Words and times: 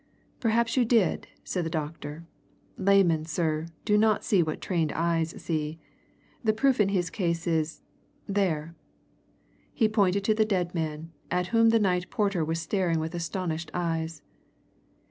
"Perhaps 0.39 0.75
you 0.77 0.83
did," 0.83 1.27
said 1.43 1.63
the 1.63 1.69
doctor. 1.69 2.25
"Laymen, 2.75 3.23
sir, 3.25 3.67
do 3.85 3.99
not 3.99 4.23
see 4.23 4.41
what 4.41 4.55
a 4.55 4.59
trained 4.59 4.91
eye 4.93 5.23
sees. 5.25 5.77
The 6.43 6.53
proof 6.53 6.79
in 6.79 6.89
his 6.89 7.11
case 7.11 7.45
is 7.45 7.83
there!" 8.27 8.73
He 9.75 9.87
pointed 9.87 10.23
to 10.23 10.33
the 10.33 10.43
dead 10.43 10.73
man, 10.73 11.11
at 11.29 11.49
whom 11.53 11.69
the 11.69 11.77
night 11.79 12.09
porter 12.09 12.43
was 12.43 12.59
staring 12.59 12.97
with 12.97 13.13
astonished 13.13 13.69
eyes. 13.75 14.23